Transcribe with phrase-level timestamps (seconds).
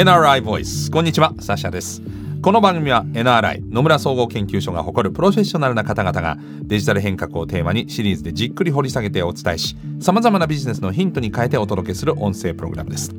[0.00, 2.00] NRI ボイスこんにちはサシャです。
[2.40, 13.10] この番組は NRI 野村総合研究所が誇るプロフェッショナルな方々がデジタル変革をテーマにシリーズでじっくり掘り下げてお伝えしさまざまなビジネスのヒントに変えてお届けする音声プログラムです。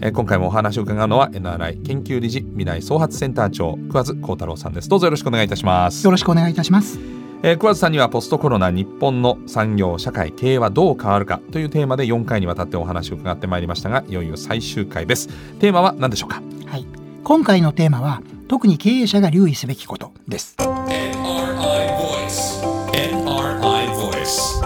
[0.00, 4.88] えー今回もお話を伺うのは NRI 研究理事未来創発センター長桑津幸太郎さんです。
[4.88, 6.02] どうぞよろしくお願いいたします。
[6.06, 7.21] よろしくお願いいたします。
[7.44, 15.26] えー、桑津さんにはポストコロナ日本の産業社会経営はどう変わるかというテーマで4回にわたってお話を伺ってまいりましたがいよいよ最終回です
[15.58, 16.40] テーマは何でしょうか？
[16.66, 16.86] はい。
[17.24, 20.54] 今回のテーマは特に経営者が留意すべきことです。
[20.58, 22.62] NRI Voice.
[22.92, 24.62] NRI Voice.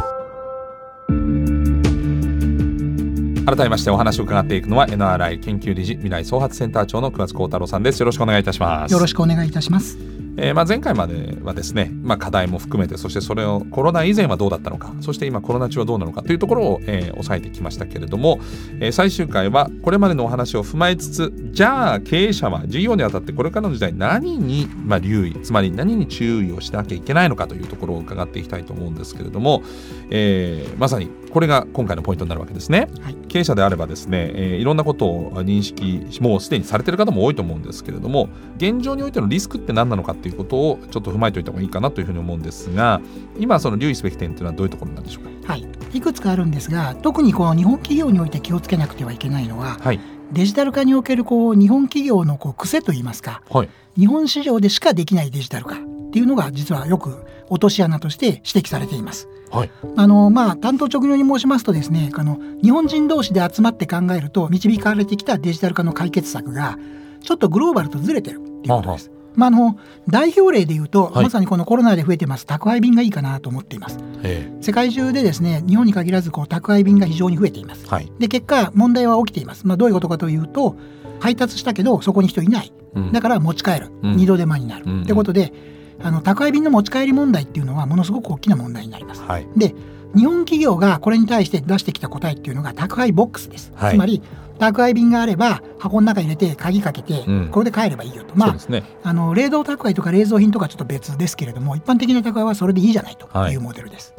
[3.46, 10.15] 改めましてお話を伺っていくのは NRI 研究理事未来創発センター長の桑津幸太郎さんですよろしくお願いいたしますよろしくお願いいたします。
[10.38, 18.38] えーまあ、前回まではですね、まあ、課題も含めてそしてそれをコロナ以前はどうだったのかそして今コロナ中はどうなのかというところを、えー抑えてきましたけれども、
[18.80, 29.62] えー最終回はこれまでのお話を踏まえつつじゃあ経営者は事業にあたってこれからの時代何に、まあ、留意つまり何に注意をしなきゃいけないのかというところを伺っていきたいと思うんですけれども、
[30.10, 32.88] えーまさにこれが今回のポイントになるわけですね。
[33.02, 33.14] はい。
[33.28, 43.02] 経営者であればですね、えーいろんなことを認識もうすでにされている方も多いと思うんですけれども現状においてのリスクって何なのかっていうことをちょっと踏まえておいた方がいいかなというふうに思うんですが
[43.38, 45.52] 今その留意すべき点というのはどういうところなんでしょうか？
[45.52, 45.68] はい。
[45.92, 50.00] いくつかあるんですが、特にこの日本企業において気をつけなくてはいけないのは、はい
[50.32, 55.76] デジタル化におけるこう日本企業のこう癖といいますか、はい日本市場でしかできないデジタル化
[56.16, 59.28] っていうのが実はよく落とし穴として指摘されています。
[59.50, 59.70] はい。
[59.96, 66.78] あのまあ担当直入に申しますとですねあの日本人同士で集まって考えると導かれてきたデジタル化の解決策が
[67.22, 69.10] ちょっとグローバルとずれてるっていうことです。
[69.34, 69.78] まあ、あの
[70.08, 71.24] 代表例で言うと、はい。
[71.24, 73.98] まさにこのコロナで増えてます宅配便がいいかなと思っています。
[74.22, 77.84] え世界中でですね日本に限らずこう宅配便が非常に増えています。
[77.84, 78.10] ーはい。
[78.18, 80.78] で結果問題は起きています、まあ、どういうことかというと
[81.20, 82.72] 配達したけどそこに人いない。
[82.94, 83.12] うん。
[83.12, 84.16] だから持ち帰る、うん。
[84.16, 85.02] 二度手間になる、うん。
[85.02, 89.22] ってことであの宅配便の持ち帰り問題っていうのはものすごく大きな問題になります。
[89.22, 89.46] はい。
[89.56, 89.74] で
[90.14, 93.94] 日本企業がこれに対して出してきた答えっていうのが宅配ボックスです、はい。
[93.96, 94.22] つまり
[94.58, 97.48] 宅配便があれば箱の中に入れて鍵かけてうん。
[97.50, 98.84] これで帰ればいいよと、まあそうですね。
[99.02, 103.52] あの冷凍宅配とか冷蔵品とかちょっと別ですけれども一般的な宅配はそれでいいじゃないとはい。
[103.52, 104.14] いうモデルです、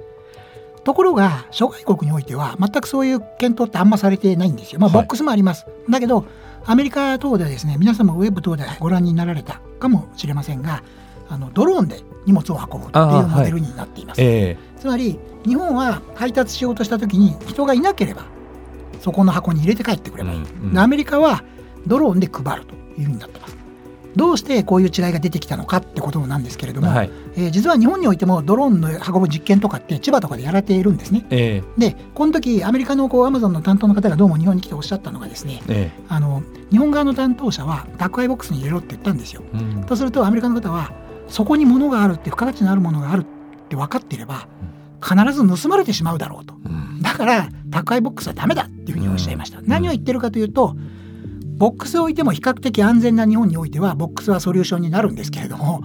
[0.83, 4.79] ところが諸外国においては全くそういう検討ってあんまされてないんですよ。
[4.79, 4.99] まあはい。
[4.99, 6.25] ボックスもあります、だけど
[6.65, 10.83] アメリカ等でですね皆さんもウェブ等でご覧になられたかもしれませんが
[11.29, 18.25] あのドローンで荷物を運ぶっていうモデルになっています、えつまり日本は配達しようとした時に人がいなければ
[19.01, 20.73] そこの箱に入れて帰ってくればいい、うんうん。
[20.73, 21.43] でアメリカは
[21.85, 23.57] ドローンで配るというふうになってます。
[24.15, 27.11] どうしてこういう違いが出てきたのかってことなんですけれども、ーはい。
[27.35, 31.25] えー実は日本においてもドローンの運ぶ実験とかって千葉とかでやられているんですね。
[31.29, 39.43] えーでこの時アメリカのこうアマゾンの担当の方がどうも日本に来ておっしゃったのがですねえあの日本側の担当者は宅配ボックスに入れろって言ったんですよ。
[39.53, 39.83] ーうん。
[39.83, 40.91] とするとアメリカの方は
[41.29, 43.25] そこに物があるって付加価値のあるものがあるっ
[43.69, 44.47] て分かっていれば
[45.03, 46.55] 必ず盗まれてしまうだろうと。
[46.65, 47.01] うん。
[47.01, 49.67] だから宅配ボックスはダメだっていうふうにおっしゃいました、ん。
[49.67, 50.75] 何を言ってるかというと
[51.57, 55.81] ボックスを置いても比較的安全な日本においてはボックスはソリューションになるんですけれども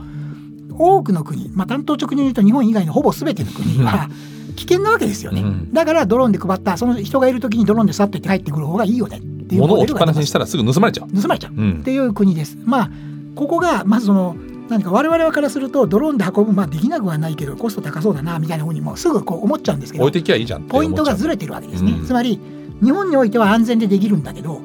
[0.79, 4.09] 多くの国、まあ、担当直入に言うと日本以外のほぼ全ての国は
[4.57, 5.73] 危険なわけですよね、うん。
[5.73, 11.21] だからドローンで配ったその人がいる時にドローンでさっと行って帰ってくる方がいいよねっていう物を置きっぱなしにしたらすぐ盗まれちゃう。
[11.21, 11.53] 盗まれちゃう。
[11.55, 11.81] うん。
[11.81, 12.59] っていう国です。
[12.65, 12.91] まあ
[13.35, 14.37] ここがまずその
[14.73, 22.07] 何か我々からするとドローンで運ぶまあできなくはないけどコスト高そうだなみたいなふうにもすぐこう思っちゃうんですけど置いてきゃいいじゃんってポイントがずれれてるわけですね、うん。
[22.07, 22.39] つまり
[22.83, 24.61] 日本においては安全でできるんだけど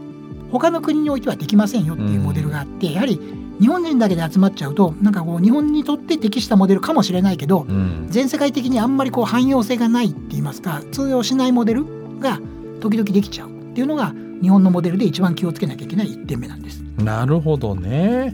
[0.51, 3.19] 他の国においてはできませんよっていうモデルがあって、やはり
[3.59, 8.07] 日本人だけで集まっちゃうとなんかこう日本にとって適したモデルかもしれないけど、うん。
[8.09, 11.85] 全世界的にあんまりこう汎用性がないって言いますか通用しないモデル
[12.19, 12.39] が
[12.79, 16.81] 時々できちゃうっていうのが日本のモデルで一番気をつけなきゃいけない1点目なんです。
[16.97, 18.33] なるほどね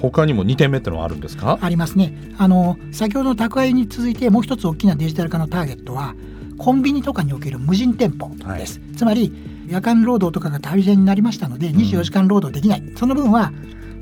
[0.00, 1.58] 他にも2点目ってのはあるんですか？
[1.60, 2.14] ありますね。
[2.38, 6.14] あの先ほどの宅配に続いてもう一つ大きなデジタル化のターゲットは
[6.58, 8.80] コンビニとかにおける無人店舗です。
[8.96, 9.32] つまり
[9.68, 13.52] 夜間労働とかが大変になりましたので24時間労働できない、その分は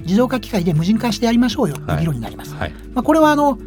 [0.02, 2.55] 自動化機械で無人化してやりましょうよっていう議論になります。
[2.55, 3.58] はいまあ、これはあの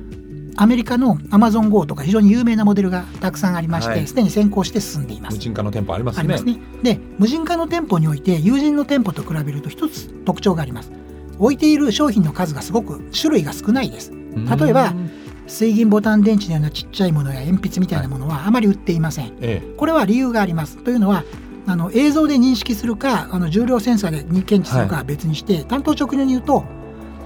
[0.59, 5.35] アメリカのアマゾン GO とか非常に有名なモデルがたくさんありましはいてすで、に先行して進んでいます。
[5.35, 6.59] 無人化の店舗ありますねありますね。
[6.83, 10.91] で無人化の店舗において有人の店舗と比べると一つ特徴があります。
[11.39, 14.11] 置いている商品の数がすごく種類が少ないです。
[14.11, 15.11] 例えばうん
[15.47, 19.37] 水銀ボタン電池のようなちっちゃいものや鉛筆みたいなものはあまり売っていません。
[19.39, 20.77] えこれは理由があります。
[20.77, 21.23] というのは
[21.65, 26.65] あの映像で認識するかあの重量センサーで検知するかは別にして、担当直入に言うと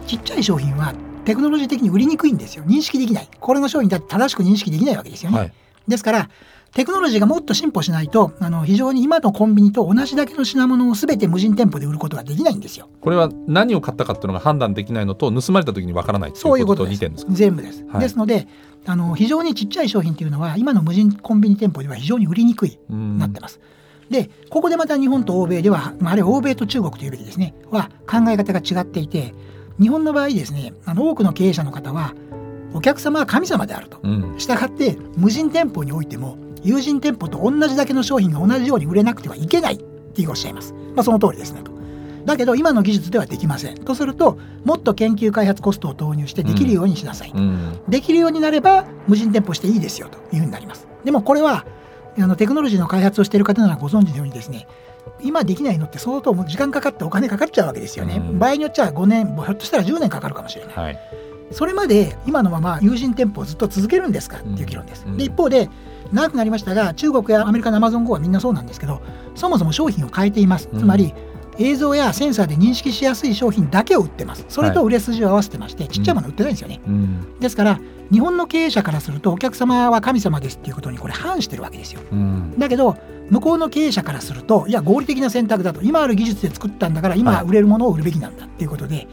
[0.07, 0.93] ちっちゃい商品は
[1.25, 2.63] テクノロジー的に売りにくいんですよ。
[2.65, 3.29] 認識できない。
[3.39, 5.53] これの商品だって正しく認識できないわけですよね、はい。
[5.87, 6.29] ですから
[6.73, 12.87] テクノロジーがもっと進歩しないとあの非常に今のコンビニと同じだけの品物を全て無人店舗で売ることができないんですよ。
[13.01, 17.31] これは何を買ったかっていうのが判断できないのと盗まれた時にわからないっていうそういうここととですと似てるんですか？
[17.33, 17.85] 全部です。
[17.89, 18.47] はいですので
[18.85, 23.59] あの非常にちっちゃい商品っていうのは今の無人コンビニ店舗では非常に売りにくいうんなってます。
[24.09, 29.33] でここでまた日本と欧米では、まあ、あるいは欧米と中国というべきですねは考え方が違っていて
[29.79, 32.13] 日本の場合ですねあの多くの経営者の方は
[32.73, 33.99] お客様は神様であると。
[34.03, 40.73] うんしたがって無人店舗においても有人店舗と同じだけの商品が同じように売れなくてはいけないっておっしゃいます。
[40.95, 41.71] まあその通りですねと。
[42.25, 43.75] だけど今の技術ではできません。
[43.75, 47.31] とするともっと研究開発コストを投入してできるようにしなさい。
[47.33, 50.87] うんできるようになれば無人店舗していいですよというふうになります。
[51.03, 51.65] でもこれは
[52.19, 54.67] あのテクノロジーの開発をしている方ならご存知のようにですね
[55.21, 58.17] 今できないのって相当もう時間かかってお金かかっちゃうわけですよね。
[58.17, 60.75] うん場合によっちゃ5年ひょっとしたら10年かかるかもしれない。
[60.75, 60.99] はい
[61.51, 65.05] それまで今のまま有人店舗をずっと続けるんですかっていう議論です。
[65.05, 65.69] うんで一方で
[66.11, 69.01] 長くなりましたが中国やアメリカのアマゾン GO はみんなそうなんですけど
[69.35, 70.69] そもそも商品を変えています。
[70.71, 71.13] うんつまり
[71.59, 74.45] 映像やセンサーで認識しやすい商品だけを売ってます。
[74.47, 76.81] それと売れ筋を合わせてまして、ちっちゃいもの売ってないんですよね。
[76.87, 77.79] うんですから
[78.11, 82.01] 日本の経営者からするとお客様は神様ですっていうことにこれ反してるわけですよ。
[82.11, 82.97] うんだけど
[83.29, 89.07] 向こうの経営者からするといや合理的な選択だと今ある技術で作ったんだからはい今売れるものを売るべきなんだっていうことで、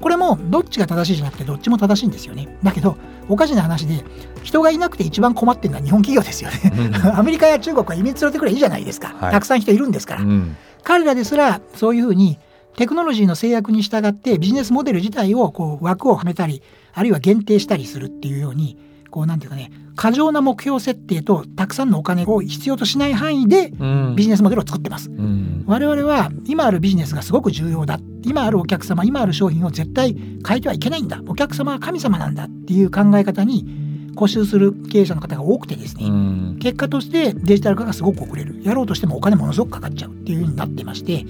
[0.00, 2.56] これもどっちが正しいじゃなくてどっちも正しいんですよね。
[2.62, 2.96] だけど
[3.28, 4.04] おかしな話で
[4.42, 6.72] 人がいなくて一番困ってるのは日本企業ですよね。
[6.76, 6.96] うん。
[7.18, 9.32] アメリカや中国は移民連れてくればいいじゃないですか、はい。
[9.32, 10.56] たくさん人いるんですから、うん。
[10.82, 12.38] 彼らですらそういうふうに
[12.76, 16.62] テクノロジーの制約に従ってビジネスモデル自体をこう枠をはめたり
[16.92, 18.78] あるいは限定したりするっていうように
[19.10, 24.14] こうなんていうかね過剰な目標設定とたくさんのお金を必要としない範囲でうん。
[24.16, 25.10] ビジネスモデルを作ってます。
[25.10, 25.64] うん。
[25.66, 28.00] 我々は今あるビジネスがすごく重要だ。
[28.22, 30.16] 今あるお客様今ある商品を絶対
[30.46, 31.20] 変えてはいけないんだ。
[31.26, 33.66] お客様は神様なんだっていう考え方に
[34.14, 36.58] 固執する経営者の方が多くてですね、うん。
[36.60, 38.60] 結果としてデジタル化がすごく遅れる。
[38.62, 41.26] やろうとしてもお金ものすごくかかっちゃうっていう風になってまして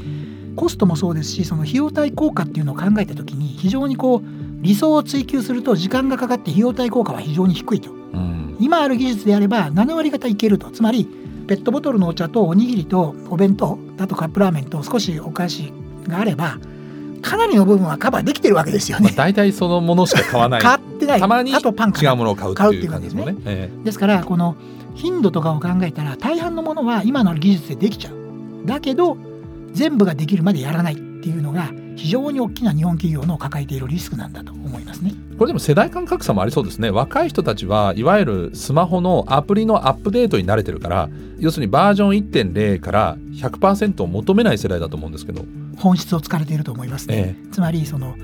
[0.57, 7.91] コストもそうですしその費用対効果っていうのを考えた時に非常にこう理想を追求すると時間がかかって費用対効果は非常に低いと。
[7.91, 8.57] うん。
[8.61, 10.71] 今ある技術であれば7割方いけると。
[10.71, 11.09] つまり
[11.49, 15.73] ペットボトルのお茶とおにぎりとお弁当あとカップラーメンと少しお菓子
[16.07, 16.59] があれば
[17.23, 19.17] かなりの部分はカバーできてるわけですよまあね。
[19.17, 20.63] 大体そのものしか買わない。
[20.63, 21.21] 買ってない。
[21.21, 23.37] たまにあとパンか違なうものを買うっていう感じですもんね。
[23.45, 23.71] え。
[23.85, 24.57] ですからこの
[24.95, 28.67] 頻度とかを考えたら大半のものは今の技術でできちゃう。
[28.67, 29.17] だけど
[29.73, 35.13] 全部ができるまでやらないっていうのが非常に大きな日本企業の抱えているリスクなんだと思いますね。
[35.15, 36.91] えこれでも世代間格差もありそうですね。
[36.91, 45.45] 若い人たちはいわゆるスマホのアプリのアップデートに慣れてるから要するにバージョン1.0から100%を求めない世代だと思うんですけど。
[45.77, 47.37] 本質を突かれていると思いますね。
[47.39, 48.15] えつまりその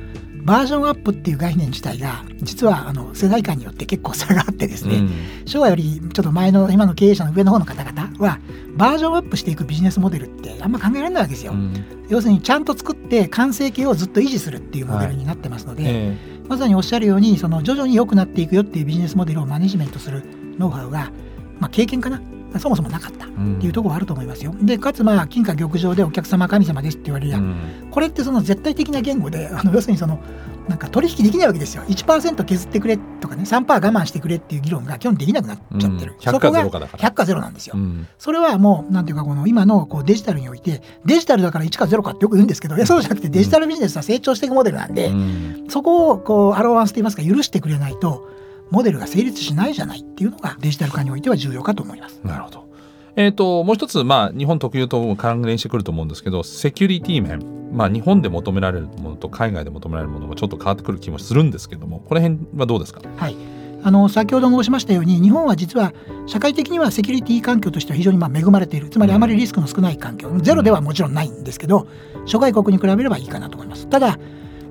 [0.47, 5.11] バージョンアップっていう概念自体が実はあの世代間によって結構差があってですね、うん。
[5.45, 8.39] 昭和よりちょっと前の今の経営者の上の方の方々は
[8.77, 11.51] バージョンアップしていくビジネスモデルってあんま考えられないわけですよ。
[11.51, 11.85] うん。
[12.09, 16.17] 要するにちゃんと作って完成形をずっと維持するっていうモデルになってますので、え。
[16.49, 20.23] まさにおっしゃるようにその徐々に良くなっていくよっていうビジネスモデルをマネジメントする
[20.59, 21.11] ノウハウが、
[21.59, 22.23] まあ、経験かな
[22.59, 24.55] そもそもなかったっていうところはあると思いますよ。
[24.63, 27.89] でかつまあ金貨玉上でお客様神様ですって言われりゃ、うん。
[27.91, 30.19] これってその絶対的な言語であの要するにその
[30.69, 31.83] なんか取引できないわけですよ。
[31.85, 36.19] 1%削ってくれとかね3%我慢してくれっていう議論が基本できなくなっちゃってる、うん。
[36.19, 37.11] 100かそこが0かだから。
[37.11, 38.07] 100か0なんですよ、うん。
[38.19, 45.67] それはもうなんていうかこの今のこうデジタルにおいてデジタルだから1か0かってよく言うんですけどいやそうじゃなくてデジタルビジネスは成長していくモデルなんで、うん。
[45.69, 48.29] そこをこうアローワンスといいますか許してくれないと
[48.71, 52.21] モデルが成立しないじゃないっていうのがデジタル化においては重要かと思います。
[52.25, 52.67] なるほど。
[53.19, 63.01] えー、ともう一つ、まあ、日本特有とも関連してくると思うんですけどセキュリティ面、まあ、日本で求められるものと海外で求められるものもちょっと変わってくる気もするんですけどもこの辺はどうですか？
[63.17, 63.37] はい、
[63.83, 65.95] あの先ほど申しましたように日本は実は
[66.27, 68.91] 社会的にはセキュリティ環境としては非常にまあ恵まれている。
[68.91, 70.31] つまりあまりリスクの少ない環境。
[70.41, 71.89] ゼロではもちろんないんですけど
[72.27, 73.89] 諸外国に比べればいいかなと思います。
[73.89, 74.19] ただ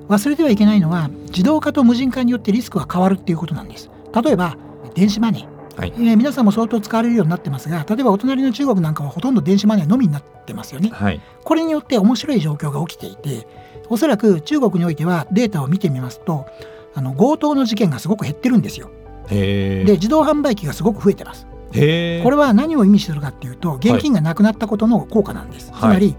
[0.08, 3.90] 忘れてはいけないのは自動化と無人化によってリスクは変わるっていうことなんです。
[4.22, 4.56] 例えば
[4.94, 5.92] 電子マネー、はい。
[5.96, 10.90] えー皆さんも相当使われるようになってますが例えばお隣の中国なんかはほとんど電子マネーのみになってますよね。
[10.90, 11.20] はい。
[11.44, 13.46] これによって面白い状況が起きていて
[13.88, 16.46] おそらく中国においてはデータを見てみますと
[16.94, 18.90] あの強盗の事件がすごく減ってるんですよ。
[19.28, 21.46] へで自動販売機がすごく増えてます。
[21.72, 25.80] これは何を意味するかっていうと現金がなくなったことの効果なんです、はい。
[25.80, 26.16] つまり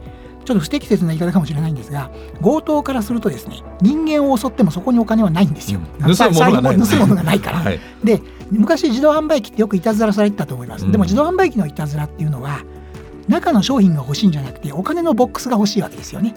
[0.48, 2.10] ちょっと不適切な言い方かもしれないんですが
[2.42, 6.16] 強盗からするとですね人間を襲ってもそこにお金はないんですよ、うん。
[6.16, 6.77] 盗むものがない。
[6.77, 7.80] 財布も盗むものがないから、はい。
[8.01, 10.94] で昔自動販売機ってよくいたずらされてたと思います、うん。
[10.94, 12.62] でも自動販売機のいたずらっていうのは
[13.27, 16.34] 中の商品が欲しいんじゃなくてお金のボックスが欲しいわけですよね。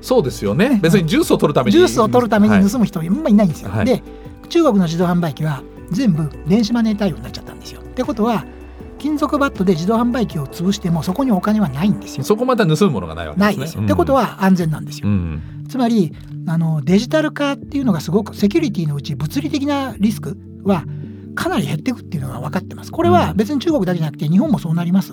[0.00, 0.80] そうですよね。
[0.82, 1.72] 別にジュースを取るために。
[1.72, 2.64] ジュースを取るためはい。
[2.64, 3.84] に盗む人あんまいないんですよ、はい。
[3.84, 4.02] で
[4.48, 7.82] 中国の自動販売機は全部電子マネー対応になっちゃったんですよ。
[7.82, 8.46] ってことは
[9.04, 12.24] 金属バットで自動販売機を潰してもそこにお金はないんですよ。
[12.24, 13.56] そこまた盗むものがないわけですね。
[13.58, 13.82] ないですよ。
[13.82, 15.08] ってことは安全なんですよ。
[15.08, 16.14] うん、つまり
[16.46, 20.86] あのデジタル化っていうのがすごくセキュリティのうち物理的なリスクは
[21.34, 22.92] かなり減っていくっていうのが分かってます。
[22.92, 25.12] これは別に中国だけじゃなくて日本もそうなります。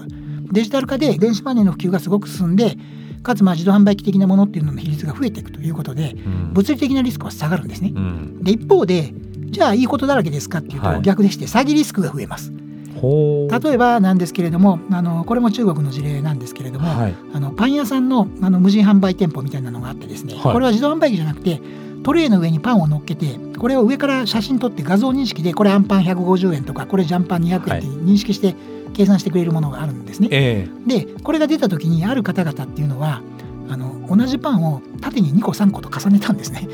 [0.53, 2.77] デジタル化で電子マネーの普及がすごく進んで
[3.23, 7.91] かつまあ自動販売機的なものっていうのの比率が増えていくということでうん物理的なリスクは下がるんですね。
[7.93, 9.13] うん、で一方で
[9.49, 12.53] じゃあいいことだらけですかっていうはいと逆でして詐欺リスクが増えます。
[13.01, 20.53] 例えばなんですけれどもあのこれも中国の事例なんですけれども、はい、あのパン屋さんのあの無人販売店舗みたいなのがあってですね、はい。
[20.53, 21.61] これは自動販売機じゃなくて
[22.03, 28.55] トレイの上にパンを乗っけてこれを上から写真撮って画像認識でこれアンパン150円とかこれジャンパン200円って認識して
[28.93, 30.27] 計算してくれるものがあるんですね。
[30.31, 33.21] えでこれが出た時にある方々っていうのは
[33.69, 36.67] あの同じパンを縦に2個3個と重ねたんですね。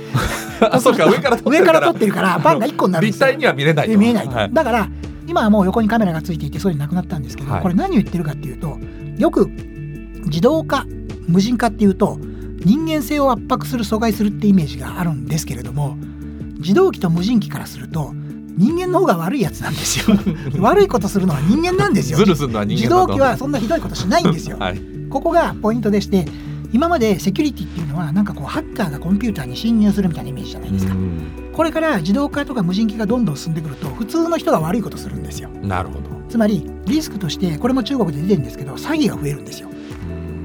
[0.61, 1.49] え あそうか上から撮
[1.91, 2.39] ってるから。
[2.39, 3.97] パンが1個になる立体には見れないと。
[3.97, 4.89] 見えないと、はい、だから
[5.27, 7.61] 今はもう横にカメラがついていてそういうのなくなったんですけど、はい。
[7.61, 8.77] これ何を言ってるかっていうと
[9.17, 9.47] よく
[10.25, 10.85] 自動化
[11.27, 12.17] 無人化っていうと
[12.63, 15.97] 人間性を圧迫する阻害するってイメージがあるんですけれども
[16.59, 18.13] 自動機と無人機からすると
[18.57, 20.17] 人間の方が悪いやつなんですよ。
[20.59, 22.17] 悪いことするのは人間なんですよ。
[22.17, 24.57] 自動機はそんなひどいことしないんですよ。
[24.57, 24.81] はい、
[25.11, 26.25] ここがポイントでして
[26.73, 30.95] 今までセキュリティっていうのはなんかこうハッカーがコンピューターに侵入するみたいなイメージじゃないですか
[31.57, 35.49] これから自動化とか無人機がどんどん進んでくると普通の人が悪いことするんですよ。
[35.49, 36.01] なるほど。
[36.29, 39.69] つまりリスクとしてこれも中国で出てるんですけど詐欺が増えるんですよ。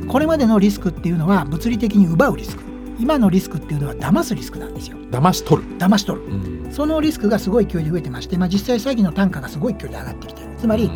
[0.08, 2.62] これまでのリスクっていうのは物理的に奪うリスク。
[2.98, 4.96] 今のリスクっていうのは騙すリスクなんですよ。
[5.10, 6.26] 騙し取る、騙し取る。
[6.28, 6.72] うん。
[6.72, 10.90] そのリスクがすごい勢いで増えてまして、まあ、実際詐欺の単価がすごい勢いで上がってきてつまり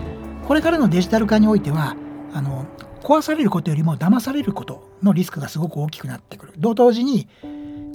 [0.49, 1.94] これからのデジタル化においては
[2.32, 2.64] あの
[3.02, 6.54] 壊されることよりも騙されることのリスクがすごく大きくなってくる。
[6.56, 7.28] 同同時に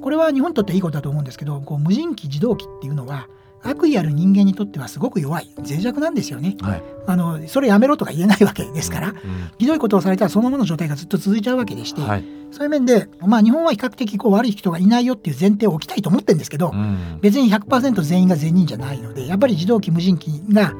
[0.01, 3.27] これは日本にとっていいことだと思うんですけどこう無人機自動機っていうのは
[3.63, 6.57] 悪意ある人間にとってはすごく弱い脆弱なんですよね。
[6.61, 9.15] はい、あのそれやめろとか言えないわけですからうん。
[9.59, 12.25] ひどいことをされたらそのままの状態がずっと続いちゃうわけでして、はい。
[12.51, 17.19] そういう面で、まあ、日本は比較的こう悪い人がいないよっていう前提を置きたいと思ってるんですけど、うん。
[17.21, 20.73] 別に100%全員が善人じゃないのでやっぱり自動機無人機が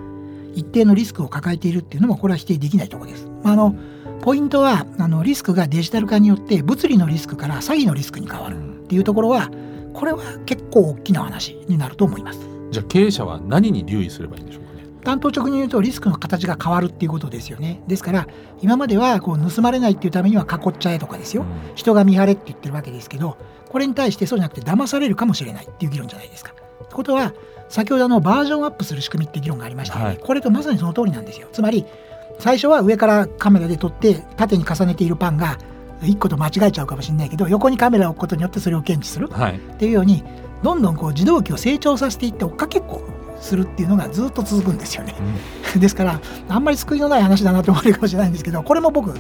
[0.55, 3.27] 一定のリスクを抱えているっていうのもこれは否定できないところです。
[3.43, 3.75] あの
[4.21, 8.57] ポイントはあのリスクがデジタル化によって物理のリスクから詐欺のリスクに変わる
[8.91, 9.49] っていうところは
[9.93, 12.39] これは結構大きな話になると思います。
[12.71, 14.83] じゃあ経営者は何に留意すればいいんでしょうかね？
[15.05, 17.81] 担当直入に言うとリスクの形が変わるっていうことですよね。
[17.87, 18.27] ですから
[18.61, 21.45] 今まではこう盗まれないっていうためには囲っちゃえとかですよ。
[21.75, 23.37] 人が見張れって言ってるわけですけど
[23.69, 26.51] これに対してそうじゃなくて騙されるかもしれないっていう議論じゃないですか。
[26.51, 27.33] ってことは
[27.69, 31.47] 先ほどあのバージョンアップする仕組みって議論がありましたよね、はいこれとまさにその通りなんですよ。
[31.53, 31.85] つまり
[32.39, 35.57] 最初は上からカメラで撮って縦に重ねているパンが
[36.01, 39.27] 1個と間違えちゃうかもしれないけど横にカメラを置くことによってそれを検知する。
[39.27, 39.55] はい。
[39.57, 40.23] っていうように
[40.63, 43.01] どんどんこう自動機を成長させていって追っかけっこ
[43.39, 45.15] するっていうのがずっと続くんですよね。
[45.75, 49.13] ですからあんまり救いのない話だなと思われるかもしれないんですけどこれも僕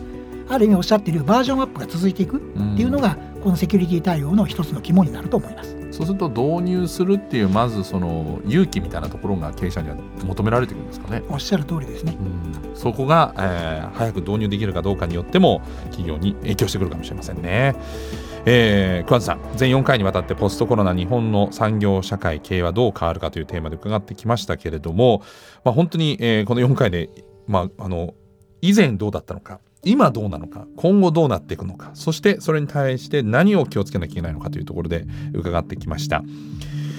[0.51, 2.39] ある意味おっしゃっているバージョンアップが続いていくっ
[2.75, 5.77] ていうのがこのセキュリティ対応の一つの肝になると思います。
[5.91, 11.23] そうすると導入するっていうまずその勇気みたいなところが経営者には求められてくるんですかね。
[11.29, 12.17] おっしゃる通りですね。
[12.19, 17.75] うんそこが、えー早く導入できるかどうかによっても企業に影響してくるかもしれませんね。
[18.45, 25.21] えー、桑田さん全4回にわたってポストコロナ日本の産業社会経営はどう変わるかというテーマで伺ってきましたけれども、
[25.63, 27.09] まあ、本当に、えーこの4回で、
[27.47, 28.15] まあ、あの
[28.61, 36.23] 以前どうだったのか今どうなのか今後どうなっていくのかそしてそれに対して何を気をつけなきゃいけないのかというところで伺ってきました。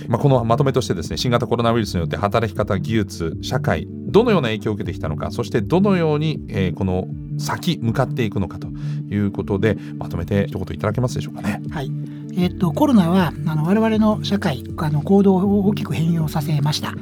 [0.09, 7.07] まあ、このまとめとしてですね新型コロナウイルスによって働き方技術社会どのような影響を受けてきたのかそしてどのように、えーこの
[7.39, 11.63] 先向かっていくのかということでまとめて一言いただけますでしょうかね。
[11.71, 11.91] はい
[12.37, 16.95] えっとコロナはあの我々の社会あの行動を大きく変容させました。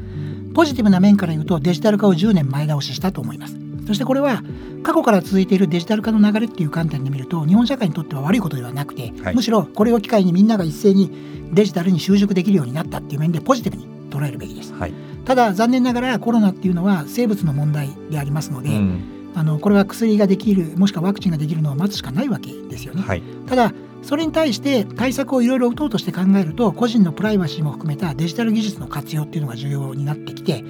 [0.55, 3.70] ポジティブな面から言うとデジタル化を10年前倒ししたと思います。
[3.91, 4.45] そしてこれは
[4.85, 14.73] 過去から続いているデジタル化の流れっていう観点で見ると日本社会にとっては悪いことではなくて、はいむしろこれを機会にみんなが一斉にデジタルに習熟できるようになったっていう面でポジティブに捉えるべきです。
[14.75, 14.95] はい、
[15.25, 23.03] ただ残念ながらコロナっていうのは生物の問題でありますので、うんあのこれは薬ができるもしくはワクチンができるのを待つしかないわけですよね。
[23.03, 30.65] はいただそれに対して対策をいろいろ打とうとして考えると個人のプライバシーも含めたデジタル技術の活用っていうのが重要になってきて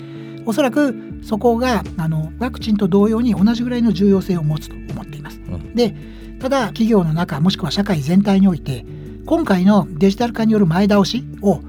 [0.51, 5.41] おそらくそこがあのワクチンと同様に同じぐらいの重要性を持つと思っています。
[5.49, 5.75] うん。
[5.77, 5.95] で
[6.41, 8.85] ただ企業の中もしくは社会全体において
[9.27, 11.61] 今回のデジタル化による前倒しを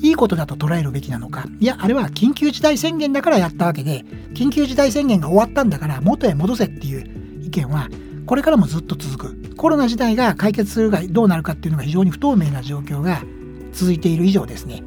[0.00, 7.88] いいことだと捉えるべきなのかいやあれは緊急事態宣言だからやったわけで緊急事態宣言が終わったんだから元へ戻せっていう意見は
[8.26, 9.54] これからもずっと続く。
[9.56, 13.22] コロナ自体が解決するがどうなるかっていうのが非常に不透明な状況が
[13.72, 14.82] 続いている以上ですね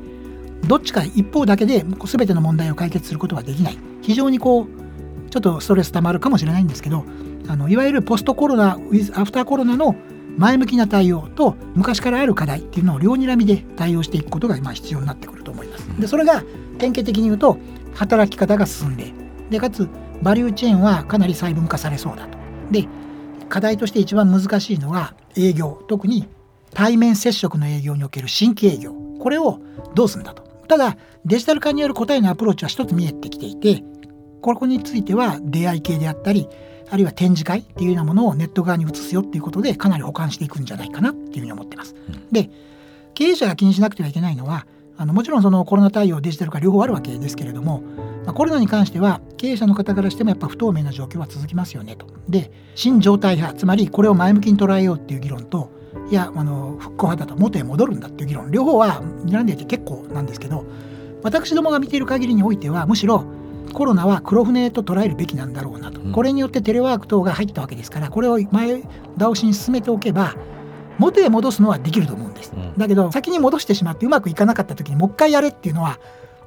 [0.67, 7.05] どっちか一方だけで全ての問題を解決することはできない非常にこうちょっとストレス溜まるかもしれないんですけど
[7.47, 9.95] あのいわゆるポストコロナウィズアフターコロナの
[10.37, 15.85] 前向きな対応と昔からある課題っていうのを両にらみで対応していくことが今必要になってくると思います。
[15.99, 16.43] でそれが
[16.77, 17.57] 典型的に言うと
[17.93, 19.11] 働き方が進んで
[19.49, 19.89] でかつ
[20.21, 22.37] バリューチェーンはかなり細分化されそうだと。
[22.71, 22.87] で
[23.49, 26.27] 課題として一番難しいのは営業特に
[26.73, 29.59] 対面接触の営業における新規営業これを
[29.95, 30.48] どうするんだと。
[30.69, 33.83] ただデジタル化による答えのアプローチは一つ見えてきていて
[34.41, 36.47] ここについては出会い系であったり
[36.91, 41.95] あるいは展示会っていうようなものをネット側に移すよっていうことでかなり保管していくんじゃないかなっていうふうに思ってます。
[42.31, 42.49] で
[43.15, 47.81] 経営者が気にしなくてはいけないのはあのもちろんそのコロナ対応デジタル化両方あるわけですけれども、
[48.25, 52.05] まあ、コロナに関しては経営者の方からしてもやっぱ不透明な状況は続きますよねと。
[52.29, 55.78] で新状態派つまりこれを前向きに捉えようっていう議論と
[56.09, 58.51] いやあの復興派だと元へ戻るんだっていう議論。
[58.51, 60.65] 両方は睨んでいて結構なんですけど
[61.23, 63.25] 私どもが見ている限りにおいてはむしろ
[63.73, 68.81] コロナは黒船と捉えるべきなんだろうなと、これによってテレワーク等が入ったわけですからこれを前
[69.19, 70.33] 倒しに進めておけば
[70.97, 75.99] 元へ戻すのはできると思うんです、だけど先に戻してしまってうまくいかなかった時にもう一回やれっていうのは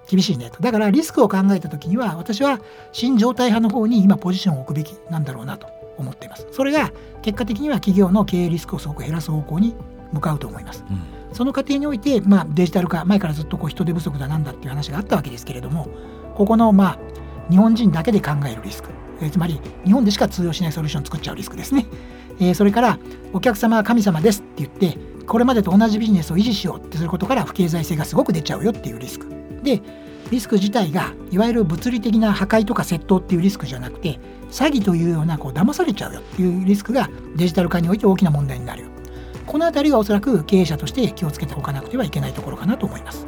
[0.09, 0.61] 厳しいねと。
[0.61, 5.69] だからリスクを考えた時には私は新状態派の方に今ポジションを置くべきなんだろうなと
[5.99, 6.47] 思っています。
[6.53, 9.75] それが結果的には企業の経営リスクをすごく減らす方向に
[10.13, 10.85] 向かうと思います、
[11.33, 15.89] その過程において、まあ、デジタル化前からずっとこう人手不足だなんだっていう話があったわけですけれども
[16.35, 16.99] ここのまあ
[17.51, 21.87] 日本人だけで考えるリスク、えーつまり日本でしか通用しないソリューションを作っちゃうリスクですね、
[22.41, 22.99] えーそれから
[23.33, 29.27] お客様は神様ですって言ってこれまでと同じビジネスを維持しようってすることから不経済性がすごく出ちゃうよっていうリスク。
[29.63, 29.81] で
[30.33, 34.19] リスク自体がいわゆる物理的な破壊とか窃盗っていうリスクじゃなくて
[34.51, 38.89] 詐欺というようなこう騙されちゃうよっていうリスクがデジタル化において大きな問題になるよ
[39.47, 43.27] このあたりがおそらく経営者として気をつけておかなくてはいけないところかなと思います。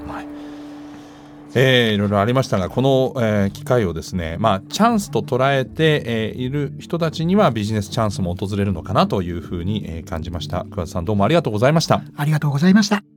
[1.56, 13.13] えーいろいろありましたがこの、えー機会をですね、まあ、チャンスと捉えて、えーいる人たちにはビジネスチャンスも訪れるのかなというふうに、えー感じました桑田さんどうもありがとうございましたありがとうございました。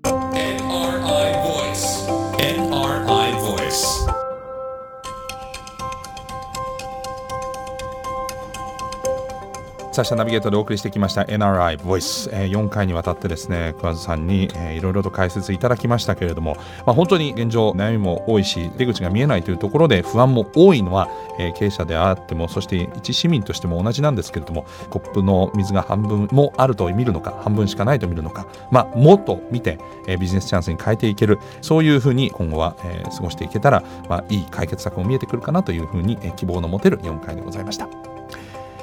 [9.97, 16.53] サシャナビゲートでお送りしてきました NRI Voice、えー4回にわたってですね桑田さんに、えーいろいろと解説いただきましたけれども、
[16.86, 38.16] まあ、本当に現状悩みも多いし出口が見えないというところで不安も多いのは、えー経営者であってもそして一市民としても同じなんですけれどもコップの水が半分もあると見るのか半分しかないと見るのか、まあ、もっと見て、えービジネスチャンスに変えていけるそういうふうに今後は、えー過ごしていけたら、まあ、いい解決策も見えてくるかなというふうに、えー希望の持てる4回でございました。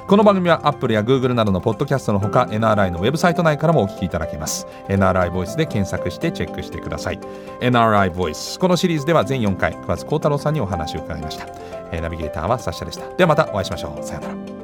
[0.07, 4.67] この番組はアップルやグーグルなどのポッドキャストのほか NRI のウェブサイト内からもお聞きいただけます。
[4.87, 7.19] NRI ボイスで検索してチェックしてください。
[7.59, 8.59] NRI ボイス。
[8.59, 11.47] このシリーズでは全4回桑津幸太郎さんにお話を伺いました、
[11.99, 13.07] ナビゲーターはサッシャでした。
[13.15, 14.03] ではまたお会いしましょう。
[14.03, 14.54] さようなら。